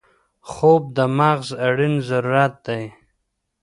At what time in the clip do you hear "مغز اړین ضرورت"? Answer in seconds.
1.17-2.53